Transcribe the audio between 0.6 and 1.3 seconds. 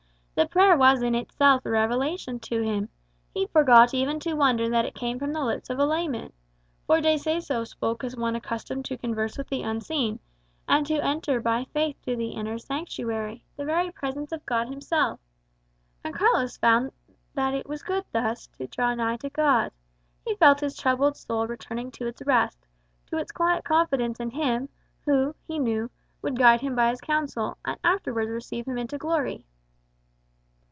was in